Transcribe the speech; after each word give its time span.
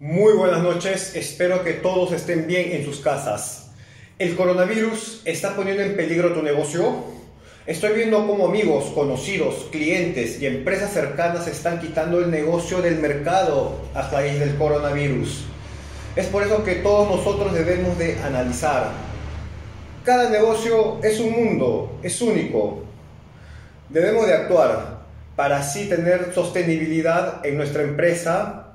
Muy 0.00 0.34
buenas 0.34 0.62
noches, 0.62 1.16
espero 1.16 1.64
que 1.64 1.72
todos 1.72 2.12
estén 2.12 2.46
bien 2.46 2.70
en 2.70 2.84
sus 2.84 3.00
casas. 3.00 3.72
¿El 4.20 4.36
coronavirus 4.36 5.22
está 5.24 5.56
poniendo 5.56 5.82
en 5.82 5.96
peligro 5.96 6.32
tu 6.32 6.40
negocio? 6.40 7.02
Estoy 7.66 7.94
viendo 7.94 8.24
cómo 8.24 8.46
amigos, 8.46 8.92
conocidos, 8.94 9.66
clientes 9.72 10.40
y 10.40 10.46
empresas 10.46 10.92
cercanas 10.92 11.48
están 11.48 11.80
quitando 11.80 12.20
el 12.20 12.30
negocio 12.30 12.80
del 12.80 13.00
mercado 13.00 13.76
a 13.92 14.08
raíz 14.08 14.38
del 14.38 14.54
coronavirus. 14.54 15.46
Es 16.14 16.26
por 16.26 16.44
eso 16.44 16.62
que 16.62 16.76
todos 16.76 17.16
nosotros 17.16 17.52
debemos 17.52 17.98
de 17.98 18.20
analizar. 18.20 18.92
Cada 20.04 20.30
negocio 20.30 21.00
es 21.02 21.18
un 21.18 21.32
mundo, 21.32 21.98
es 22.04 22.22
único. 22.22 22.84
Debemos 23.88 24.28
de 24.28 24.34
actuar 24.34 25.00
para 25.34 25.56
así 25.56 25.88
tener 25.88 26.32
sostenibilidad 26.32 27.44
en 27.44 27.56
nuestra 27.56 27.82
empresa 27.82 28.67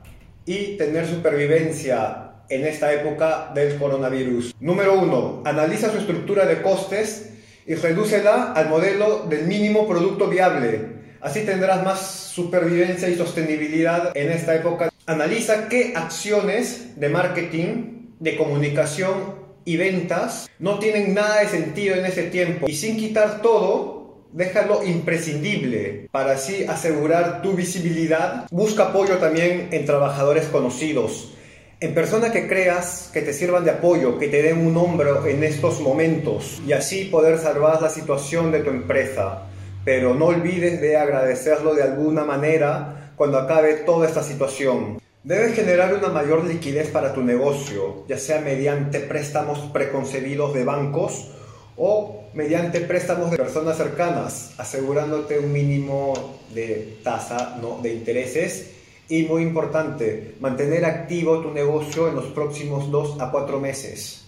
y 0.45 0.77
tener 0.77 1.07
supervivencia 1.07 2.31
en 2.49 2.65
esta 2.65 2.93
época 2.93 3.51
del 3.53 3.77
coronavirus. 3.77 4.53
Número 4.59 4.99
uno, 4.99 5.41
analiza 5.45 5.91
su 5.91 5.97
estructura 5.97 6.45
de 6.45 6.61
costes 6.61 7.29
y 7.65 7.75
redúcela 7.75 8.53
al 8.53 8.69
modelo 8.69 9.25
del 9.29 9.45
mínimo 9.45 9.87
producto 9.87 10.27
viable. 10.27 11.03
Así 11.21 11.41
tendrás 11.41 11.83
más 11.83 12.01
supervivencia 12.01 13.07
y 13.07 13.15
sostenibilidad 13.15 14.11
en 14.15 14.31
esta 14.31 14.55
época. 14.55 14.89
Analiza 15.05 15.69
qué 15.69 15.93
acciones 15.95 16.99
de 16.99 17.09
marketing, 17.09 18.11
de 18.19 18.35
comunicación 18.35 19.43
y 19.65 19.77
ventas 19.77 20.49
no 20.59 20.79
tienen 20.79 21.13
nada 21.13 21.39
de 21.39 21.47
sentido 21.47 21.95
en 21.95 22.05
ese 22.05 22.23
tiempo. 22.23 22.67
Y 22.67 22.75
sin 22.75 22.97
quitar 22.97 23.41
todo, 23.41 23.92
déjalo 24.33 24.83
imprescindible 24.83 26.09
para 26.11 26.33
así 26.33 26.65
asegurar 26.65 27.41
tu 27.41 27.53
visibilidad. 27.53 28.47
Busca 28.51 28.85
apoyo 28.85 29.17
también 29.17 29.69
en 29.71 29.85
trabajadores 29.85 30.45
conocidos, 30.45 31.33
en 31.79 31.93
personas 31.93 32.31
que 32.31 32.47
creas 32.47 33.09
que 33.13 33.21
te 33.21 33.33
sirvan 33.33 33.63
de 33.63 33.71
apoyo, 33.71 34.17
que 34.17 34.27
te 34.27 34.41
den 34.41 34.65
un 34.65 34.75
hombro 34.75 35.25
en 35.27 35.43
estos 35.43 35.79
momentos 35.81 36.61
y 36.67 36.73
así 36.73 37.05
poder 37.05 37.37
salvar 37.37 37.81
la 37.81 37.89
situación 37.89 38.51
de 38.51 38.59
tu 38.59 38.71
empresa. 38.71 39.43
Pero 39.85 40.15
no 40.15 40.25
olvides 40.25 40.81
de 40.81 40.97
agradecerlo 40.97 41.75
de 41.75 41.83
alguna 41.83 42.23
manera 42.23 43.11
cuando 43.15 43.37
acabe 43.37 43.73
toda 43.85 44.07
esta 44.07 44.23
situación. 44.23 44.99
Debes 45.23 45.55
generar 45.55 45.93
una 45.93 46.09
mayor 46.09 46.43
liquidez 46.45 46.89
para 46.89 47.13
tu 47.13 47.21
negocio, 47.21 48.05
ya 48.07 48.17
sea 48.17 48.41
mediante 48.41 48.99
préstamos 48.99 49.59
preconcebidos 49.71 50.53
de 50.53 50.63
bancos 50.63 51.31
o 51.77 52.23
mediante 52.33 52.81
préstamos 52.81 53.31
de 53.31 53.37
personas 53.37 53.77
cercanas, 53.77 54.53
asegurándote 54.57 55.39
un 55.39 55.51
mínimo 55.51 56.13
de 56.53 56.99
tasa 57.03 57.57
¿no? 57.61 57.79
de 57.81 57.93
intereses. 57.93 58.71
Y 59.09 59.23
muy 59.23 59.43
importante, 59.43 60.35
mantener 60.39 60.85
activo 60.85 61.41
tu 61.41 61.51
negocio 61.51 62.07
en 62.07 62.15
los 62.15 62.25
próximos 62.27 62.89
2 62.89 63.19
a 63.19 63.31
4 63.31 63.59
meses. 63.59 64.25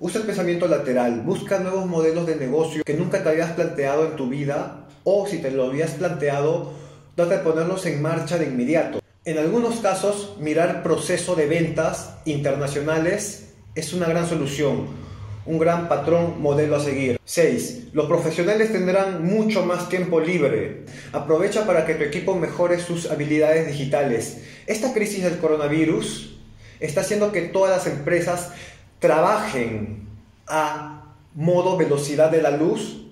Usa 0.00 0.20
el 0.20 0.26
pensamiento 0.26 0.66
lateral, 0.66 1.20
busca 1.20 1.58
nuevos 1.58 1.86
modelos 1.86 2.26
de 2.26 2.36
negocio 2.36 2.82
que 2.84 2.94
nunca 2.94 3.22
te 3.22 3.28
habías 3.28 3.52
planteado 3.52 4.06
en 4.06 4.16
tu 4.16 4.28
vida 4.28 4.86
o 5.04 5.26
si 5.26 5.38
te 5.38 5.50
lo 5.50 5.64
habías 5.66 5.92
planteado, 5.92 6.72
trata 7.14 7.36
de 7.36 7.44
ponerlos 7.44 7.86
en 7.86 8.02
marcha 8.02 8.38
de 8.38 8.46
inmediato. 8.46 9.00
En 9.24 9.38
algunos 9.38 9.76
casos, 9.76 10.36
mirar 10.40 10.82
proceso 10.82 11.36
de 11.36 11.46
ventas 11.46 12.16
internacionales 12.24 13.52
es 13.74 13.92
una 13.92 14.06
gran 14.06 14.28
solución 14.28 15.03
un 15.46 15.58
gran 15.58 15.88
patrón 15.88 16.40
modelo 16.40 16.76
a 16.76 16.80
seguir. 16.80 17.18
6. 17.24 17.88
Los 17.92 18.06
profesionales 18.06 18.72
tendrán 18.72 19.24
mucho 19.24 19.64
más 19.64 19.88
tiempo 19.88 20.20
libre. 20.20 20.84
Aprovecha 21.12 21.66
para 21.66 21.86
que 21.86 21.94
tu 21.94 22.04
equipo 22.04 22.34
mejore 22.34 22.80
sus 22.80 23.10
habilidades 23.10 23.66
digitales. 23.66 24.38
Esta 24.66 24.92
crisis 24.92 25.24
del 25.24 25.38
coronavirus 25.38 26.38
está 26.80 27.02
haciendo 27.02 27.32
que 27.32 27.42
todas 27.42 27.76
las 27.76 27.86
empresas 27.86 28.50
trabajen 28.98 30.08
a 30.46 31.14
modo 31.34 31.76
velocidad 31.76 32.30
de 32.30 32.42
la 32.42 32.50
luz 32.50 33.02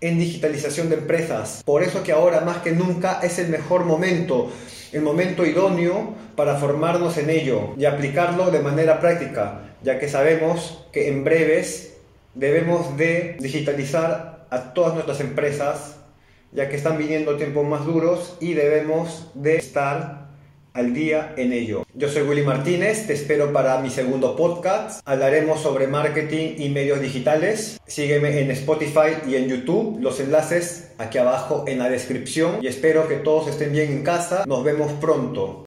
en 0.00 0.18
digitalización 0.18 0.88
de 0.88 0.96
empresas. 0.96 1.62
Por 1.64 1.82
eso 1.82 2.02
que 2.02 2.12
ahora 2.12 2.40
más 2.40 2.58
que 2.58 2.72
nunca 2.72 3.20
es 3.22 3.38
el 3.38 3.48
mejor 3.48 3.84
momento, 3.84 4.50
el 4.92 5.02
momento 5.02 5.44
idóneo 5.44 6.14
para 6.36 6.56
formarnos 6.56 7.16
en 7.18 7.30
ello 7.30 7.74
y 7.76 7.84
aplicarlo 7.84 8.50
de 8.50 8.60
manera 8.60 9.00
práctica 9.00 9.62
ya 9.82 9.98
que 9.98 10.08
sabemos 10.08 10.84
que 10.92 11.08
en 11.08 11.24
breves 11.24 11.96
debemos 12.34 12.96
de 12.96 13.36
digitalizar 13.40 14.46
a 14.50 14.74
todas 14.74 14.94
nuestras 14.94 15.20
empresas, 15.20 15.96
ya 16.52 16.68
que 16.68 16.76
están 16.76 16.98
viniendo 16.98 17.36
tiempos 17.36 17.66
más 17.66 17.84
duros 17.86 18.36
y 18.40 18.54
debemos 18.54 19.30
de 19.34 19.56
estar 19.56 20.29
al 20.72 20.94
día 20.94 21.34
en 21.36 21.52
ello. 21.52 21.84
Yo 21.94 22.08
soy 22.08 22.22
Willy 22.22 22.42
Martínez, 22.42 23.06
te 23.06 23.14
espero 23.14 23.52
para 23.52 23.80
mi 23.80 23.90
segundo 23.90 24.36
podcast. 24.36 25.00
Hablaremos 25.04 25.60
sobre 25.60 25.86
marketing 25.86 26.54
y 26.58 26.68
medios 26.68 27.00
digitales. 27.00 27.80
Sígueme 27.86 28.40
en 28.40 28.50
Spotify 28.52 29.18
y 29.28 29.34
en 29.34 29.48
YouTube, 29.48 29.98
los 30.00 30.20
enlaces 30.20 30.92
aquí 30.98 31.18
abajo 31.18 31.64
en 31.66 31.78
la 31.78 31.88
descripción 31.88 32.58
y 32.62 32.66
espero 32.66 33.08
que 33.08 33.16
todos 33.16 33.48
estén 33.48 33.72
bien 33.72 33.90
en 33.90 34.02
casa. 34.02 34.44
Nos 34.46 34.62
vemos 34.62 34.92
pronto. 35.00 35.58